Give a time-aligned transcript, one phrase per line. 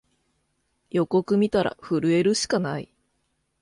[0.89, 2.89] 予告みたら震えるしかない